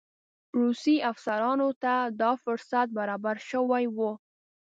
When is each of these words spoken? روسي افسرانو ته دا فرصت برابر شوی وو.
روسي 0.59 0.95
افسرانو 1.11 1.69
ته 1.83 1.93
دا 2.21 2.31
فرصت 2.43 2.87
برابر 2.97 3.35
شوی 3.49 3.83
وو. 3.95 4.11